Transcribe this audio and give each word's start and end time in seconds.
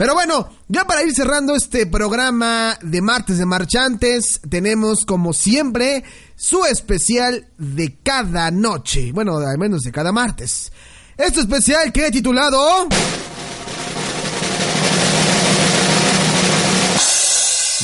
Pero 0.00 0.14
bueno, 0.14 0.48
ya 0.66 0.86
para 0.86 1.02
ir 1.02 1.14
cerrando 1.14 1.54
este 1.54 1.84
programa 1.84 2.78
de 2.80 3.02
martes 3.02 3.36
de 3.36 3.44
marchantes, 3.44 4.40
tenemos 4.48 5.04
como 5.04 5.34
siempre 5.34 6.04
su 6.36 6.64
especial 6.64 7.48
de 7.58 7.98
cada 8.02 8.50
noche, 8.50 9.12
bueno, 9.12 9.36
al 9.36 9.58
menos 9.58 9.82
de 9.82 9.92
cada 9.92 10.10
martes. 10.10 10.72
Este 11.18 11.40
especial 11.40 11.92
que 11.92 12.06
he 12.06 12.10
titulado... 12.10 12.88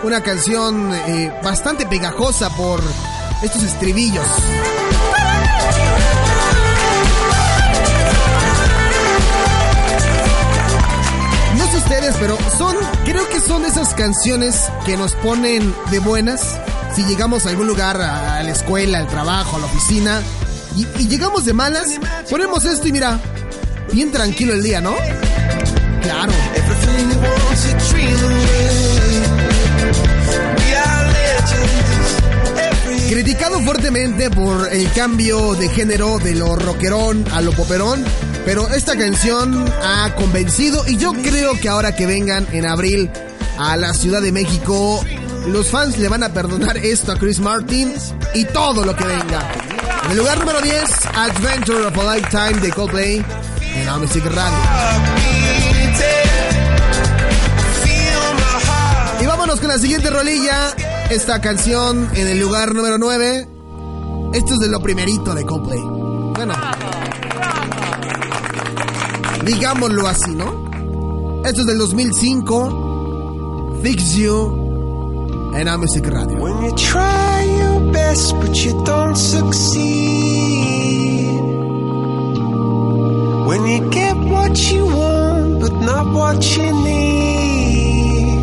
Una 0.01 0.21
canción 0.21 0.91
eh, 0.91 1.31
bastante 1.43 1.85
pegajosa 1.85 2.49
por 2.49 2.81
estos 3.43 3.61
estribillos. 3.61 4.25
No 11.59 11.67
sé 11.67 11.77
ustedes, 11.77 12.15
pero 12.19 12.39
son, 12.57 12.75
creo 13.05 13.29
que 13.29 13.39
son 13.39 13.65
esas 13.65 13.93
canciones 13.93 14.67
que 14.83 14.97
nos 14.97 15.13
ponen 15.13 15.75
de 15.91 15.99
buenas 15.99 16.59
si 16.95 17.03
llegamos 17.03 17.45
a 17.45 17.49
algún 17.49 17.67
lugar, 17.67 18.01
a 18.01 18.41
la 18.41 18.51
escuela, 18.51 18.97
al 18.97 19.07
trabajo, 19.07 19.57
a 19.57 19.59
la 19.59 19.65
oficina 19.67 20.23
y, 20.75 21.07
llegamos 21.07 21.45
de 21.45 21.53
malas, 21.53 21.99
ponemos 22.29 22.65
esto 22.65 22.87
y 22.87 22.91
mira, 22.91 23.19
bien 23.91 24.11
tranquilo 24.11 24.53
el 24.53 24.63
día, 24.63 24.81
¿no? 24.81 24.95
Claro. 26.01 26.33
Criticado 33.09 33.61
fuertemente 33.61 34.29
por 34.29 34.71
el 34.73 34.91
cambio 34.91 35.53
de 35.53 35.69
género 35.69 36.19
de 36.19 36.35
lo 36.35 36.55
rockerón 36.55 37.23
a 37.31 37.41
lo 37.41 37.51
poperón, 37.53 38.03
pero 38.45 38.67
esta 38.69 38.97
canción 38.97 39.65
ha 39.83 40.13
convencido 40.15 40.83
y 40.87 40.97
yo 40.97 41.13
creo 41.13 41.59
que 41.59 41.69
ahora 41.69 41.95
que 41.95 42.05
vengan 42.05 42.47
en 42.51 42.65
abril 42.65 43.09
a 43.57 43.77
la 43.77 43.93
Ciudad 43.93 44.21
de 44.21 44.31
México, 44.31 45.03
los 45.47 45.67
fans 45.67 45.97
le 45.97 46.09
van 46.09 46.23
a 46.23 46.33
perdonar 46.33 46.77
esto 46.77 47.11
a 47.11 47.17
Chris 47.17 47.39
Martin 47.39 47.93
y 48.33 48.45
todo 48.45 48.83
lo 48.83 48.95
que 48.95 49.05
venga. 49.05 49.49
En 50.05 50.11
el 50.11 50.17
lugar 50.17 50.39
número 50.39 50.61
10, 50.61 50.83
Adventure 51.15 51.87
of 51.87 51.97
a 51.97 52.15
Lifetime 52.15 52.61
de 52.61 52.71
Coldplay 52.71 53.25
en 53.61 53.99
Music 53.99 54.23
Radio. 54.25 54.57
Y 59.19 59.25
vámonos 59.25 59.59
con 59.59 59.69
la 59.69 59.79
siguiente 59.79 60.11
rolilla. 60.11 60.75
Esta 61.09 61.41
canción 61.41 62.07
en 62.13 62.27
el 62.27 62.39
lugar 62.39 62.75
número 62.75 62.99
9. 62.99 63.47
Esto 64.33 64.53
es 64.53 64.59
de 64.59 64.67
lo 64.67 64.79
primerito 64.79 65.33
de 65.33 65.43
Coldplay. 65.43 65.81
Bueno. 65.81 66.53
Digámoslo 69.43 70.07
así, 70.07 70.29
¿no? 70.31 71.41
Esto 71.45 71.61
es 71.61 71.67
del 71.67 71.79
2005. 71.79 73.79
Fix 73.81 74.13
You 74.15 74.64
en 75.55 75.65
la 75.65 75.77
Music 75.77 76.05
Radio. 76.07 76.37
When 76.37 76.63
you 76.63 76.71
try 76.75 77.43
your 77.59 77.91
best 77.91 78.35
but 78.39 78.55
you 78.63 78.73
don't 78.83 79.15
succeed. 79.15 79.81
When 83.47 83.65
you 83.67 83.89
get 83.89 84.15
what 84.17 84.57
you 84.71 84.85
want 84.85 85.59
but 85.61 85.71
not 85.81 86.13
what 86.13 86.43
you 86.57 86.71
need. 86.83 88.35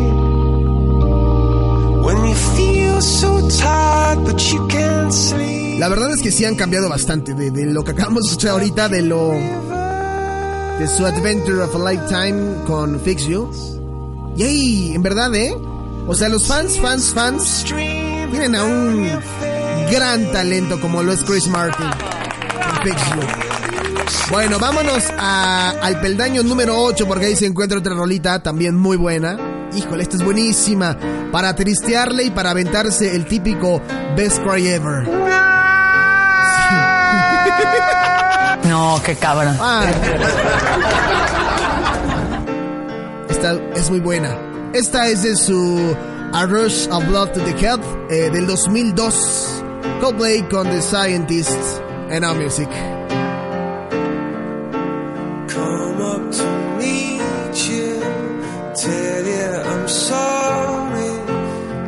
When 2.03 2.25
you 2.27 2.35
feel 2.55 3.01
so 3.01 3.47
tired 3.49 4.23
but 4.25 4.39
you 4.51 4.67
can't 4.67 5.13
sleep. 5.13 5.79
La 5.79 5.89
verdad 5.89 6.11
es 6.11 6.21
que 6.21 6.31
sí 6.31 6.45
han 6.45 6.55
cambiado 6.55 6.89
bastante 6.89 7.33
de, 7.33 7.51
de 7.51 7.65
lo 7.65 7.83
que 7.83 7.91
acabamos 7.91 8.23
de 8.23 8.29
escuchar 8.29 8.51
ahorita, 8.51 8.89
de 8.89 9.01
lo. 9.03 9.33
de 10.79 10.87
su 10.87 11.05
Adventure 11.05 11.61
of 11.61 11.75
a 11.75 11.91
Lifetime 11.91 12.63
con 12.65 12.99
Fix 12.99 13.27
You. 13.27 13.49
Yay, 14.35 14.95
en 14.95 15.03
verdad, 15.03 15.33
¿eh? 15.35 15.55
O 16.07 16.15
sea, 16.15 16.29
los 16.29 16.45
fans, 16.47 16.79
fans, 16.79 17.13
fans 17.13 17.63
tienen 17.65 18.55
a 18.55 18.63
un 18.63 19.09
gran 19.91 20.31
talento 20.31 20.79
como 20.81 21.01
lo 21.01 21.13
es 21.13 21.23
Chris 21.23 21.47
Martin. 21.47 21.85
Bueno, 24.29 24.59
vámonos 24.59 25.03
a- 25.17 25.73
al 25.81 25.99
peldaño 26.01 26.43
número 26.43 26.77
8 26.77 27.07
porque 27.07 27.27
ahí 27.27 27.35
se 27.35 27.45
encuentra 27.45 27.79
otra 27.79 27.93
rolita 27.93 28.41
también 28.43 28.75
muy 28.77 28.97
buena. 28.97 29.37
Híjole, 29.75 30.03
esta 30.03 30.17
es 30.17 30.23
buenísima. 30.23 30.97
Para 31.31 31.55
tristearle 31.55 32.23
y 32.25 32.31
para 32.31 32.51
aventarse 32.51 33.15
el 33.15 33.25
típico 33.25 33.81
Best 34.15 34.39
Cry 34.43 34.67
Ever. 34.67 35.07
No, 38.67 38.99
qué 39.05 39.13
cabrón. 39.15 39.55
Ah. 39.59 39.85
Esta 43.29 43.55
es 43.75 43.89
muy 43.89 43.99
buena. 43.99 44.35
Esta 44.73 45.07
es 45.07 45.21
de 45.21 45.35
su 45.35 45.95
A 46.33 46.47
Rush 46.47 46.87
of 46.89 47.05
Blood 47.07 47.33
to 47.33 47.41
the 47.41 47.51
Head 47.51 47.79
eh, 48.09 48.31
del 48.31 48.47
2002. 48.47 49.63
Coldplay 50.01 50.41
con 50.49 50.67
The 50.67 50.81
Scientists 50.81 51.79
en 52.09 52.23
Our 52.23 52.35
Music. 52.35 52.67
Come 55.47 56.01
up 56.01 56.31
to 56.31 56.43
meet 56.79 57.21
you, 57.69 57.99
tell 58.73 59.25
you 59.27 59.61
I'm 59.63 59.87
sorry. 59.87 61.05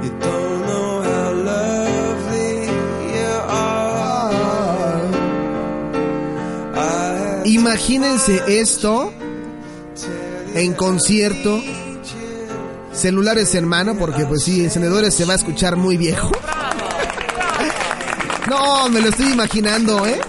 You 0.04 0.12
don't 0.20 0.68
know 0.68 1.02
how 1.02 1.34
lovely 1.34 2.68
you 3.16 3.34
are. 3.50 4.22
I 6.76 6.78
had 6.78 7.46
Imagínense 7.48 8.44
esto 8.48 9.12
en 10.54 10.74
concierto. 10.74 11.64
Celulares 12.96 13.54
en 13.56 13.68
mano, 13.68 13.96
porque 13.96 14.26
pues 14.26 14.44
sí, 14.44 14.64
encendedores 14.64 15.14
se 15.14 15.26
va 15.26 15.34
a 15.34 15.36
escuchar 15.36 15.76
muy 15.76 15.98
viejo. 15.98 16.32
No, 18.48 18.88
me 18.90 19.02
lo 19.02 19.10
estoy 19.10 19.32
imaginando, 19.32 20.06
¿eh? 20.06 20.22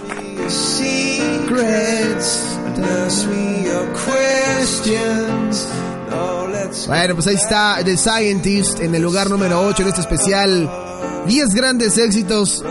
Oh, 6.11 6.47
Bueno, 6.87 7.13
pues 7.13 7.27
ahí 7.27 7.35
está 7.35 7.77
The 7.85 7.95
Scientist 7.95 8.79
en 8.79 8.95
el 8.95 9.03
lugar 9.03 9.29
número 9.29 9.61
8 9.61 9.83
en 9.83 9.89
este 9.89 10.01
especial. 10.01 10.67
10 11.27 11.53
grandes 11.53 11.95
éxitos 11.97 12.63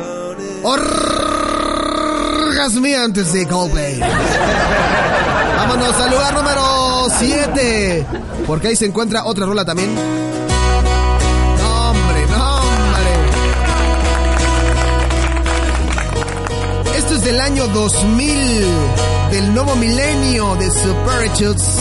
orgasmeantes 0.64 3.32
de 3.32 3.46
Coldplay. 3.46 4.00
Vámonos 5.56 5.94
al 5.94 6.10
lugar 6.10 6.34
número 6.34 6.85
7. 7.18 8.06
Porque 8.46 8.68
ahí 8.68 8.76
se 8.76 8.86
encuentra 8.86 9.24
otra 9.24 9.46
rola 9.46 9.64
también. 9.64 9.94
No, 9.94 11.90
hombre. 11.90 12.26
Esto 16.96 17.14
es 17.14 17.24
del 17.24 17.40
año 17.40 17.66
2000, 17.68 18.64
del 19.30 19.54
nuevo 19.54 19.76
milenio 19.76 20.56
de 20.56 20.70
Superchutes. 20.70 21.78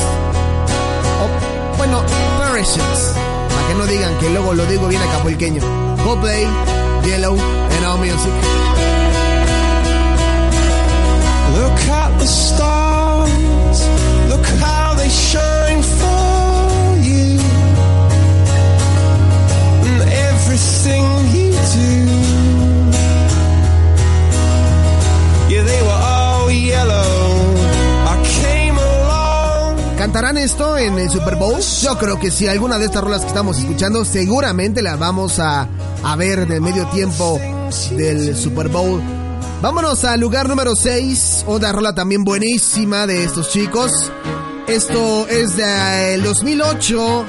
O, 1.21 1.77
bueno, 1.77 2.03
Parachutes. 2.37 3.13
Para 3.49 3.67
que 3.67 3.75
no 3.75 3.85
digan 3.87 4.17
que 4.19 4.29
luego 4.29 4.53
lo 4.53 4.65
digo 4.65 4.87
bien 4.87 5.01
acapulqueño. 5.01 5.61
Coldplay, 6.03 6.47
Yellow, 7.05 7.35
and 7.35 7.85
All 7.85 7.97
Music. 7.97 8.31
Look 11.55 11.79
at 11.89 12.19
the 12.19 12.25
stars, 12.27 13.04
¿Cantarán 30.15 30.37
esto 30.37 30.77
en 30.77 30.97
el 30.97 31.09
Super 31.09 31.35
Bowl? 31.35 31.59
Yo 31.59 31.97
creo 31.97 32.17
que 32.17 32.31
sí, 32.31 32.47
alguna 32.47 32.77
de 32.77 32.85
estas 32.85 33.03
rolas 33.03 33.19
que 33.23 33.27
estamos 33.27 33.59
escuchando 33.59 34.05
seguramente 34.05 34.81
las 34.81 34.97
vamos 34.97 35.39
a, 35.39 35.67
a 36.05 36.15
ver 36.15 36.47
de 36.47 36.61
medio 36.61 36.87
tiempo 36.87 37.37
del 37.97 38.33
Super 38.33 38.69
Bowl. 38.69 39.01
Vámonos 39.61 40.05
al 40.05 40.21
lugar 40.21 40.47
número 40.47 40.73
6, 40.73 41.43
otra 41.47 41.73
rola 41.73 41.93
también 41.93 42.23
buenísima 42.23 43.05
de 43.05 43.25
estos 43.25 43.49
chicos. 43.49 43.91
Esto 44.67 45.27
es 45.27 45.57
del 45.57 46.23
2008 46.23 47.25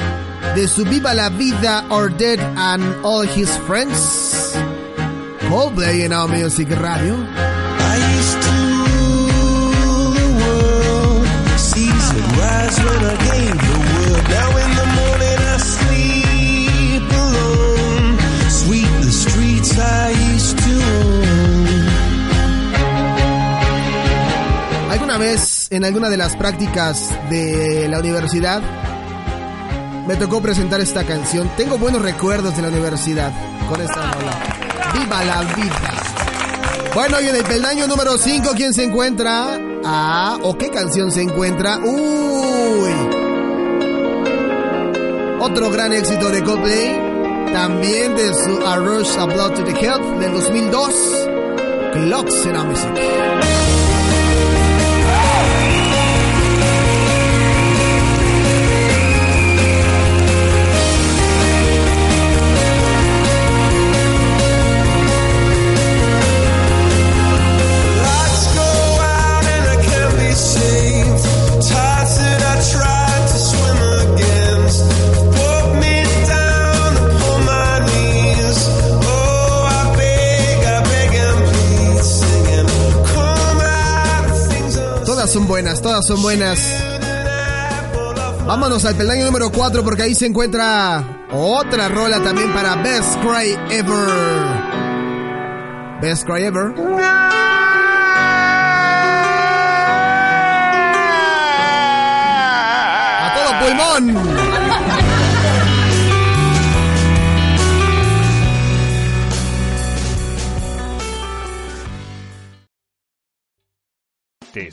de 0.54 0.68
su 0.68 0.84
Viva 0.84 1.12
la 1.12 1.28
Vida 1.30 1.86
or 1.90 2.16
Dead 2.16 2.38
and 2.56 2.84
All 3.02 3.28
His 3.28 3.50
Friends. 3.66 4.52
Coldplay 5.50 6.02
en 6.02 6.12
Music 6.30 6.70
Radio. 6.70 7.16
En 25.76 25.84
alguna 25.84 26.08
de 26.08 26.16
las 26.16 26.34
prácticas 26.36 27.10
de 27.28 27.86
la 27.88 27.98
universidad 27.98 28.62
me 30.06 30.16
tocó 30.16 30.40
presentar 30.40 30.80
esta 30.80 31.04
canción? 31.04 31.50
Tengo 31.56 31.76
buenos 31.76 32.00
recuerdos 32.00 32.56
de 32.56 32.62
la 32.62 32.68
universidad 32.68 33.30
con 33.68 33.80
esta 33.82 34.10
rola. 34.12 34.32
¡Viva 34.94 35.24
la 35.24 35.42
vida! 35.42 35.92
Bueno, 36.94 37.20
y 37.20 37.28
en 37.28 37.36
el 37.36 37.44
peldaño 37.44 37.86
número 37.86 38.16
5, 38.16 38.52
¿quién 38.56 38.72
se 38.72 38.84
encuentra? 38.84 39.60
Ah, 39.84 40.38
¿o 40.42 40.56
qué 40.56 40.70
canción 40.70 41.12
se 41.12 41.20
encuentra? 41.20 41.78
¡Uy! 41.78 42.90
Otro 45.38 45.70
gran 45.70 45.92
éxito 45.92 46.30
de 46.30 46.42
Coldplay, 46.42 47.52
también 47.52 48.16
de 48.16 48.32
su 48.32 48.66
A 48.66 48.76
Rush 48.76 49.18
of 49.18 49.34
Blood 49.34 49.52
to 49.52 49.64
the 49.64 49.72
Head 49.72 50.00
del 50.20 50.32
2002, 50.32 51.28
Clocks 51.92 52.46
in 52.46 52.66
Music. 52.66 53.75
Buenas, 85.56 85.80
todas 85.80 86.06
son 86.06 86.20
buenas. 86.20 86.58
Vámonos 88.46 88.84
al 88.84 88.94
peldaño 88.94 89.24
número 89.24 89.50
4 89.50 89.82
porque 89.82 90.02
ahí 90.02 90.14
se 90.14 90.26
encuentra 90.26 91.02
otra 91.32 91.88
rola 91.88 92.22
también 92.22 92.52
para 92.52 92.76
Best 92.82 93.16
Cry 93.22 93.56
Ever. 93.70 94.06
Best 96.02 96.26
Cry 96.26 96.44
Ever. 96.44 96.74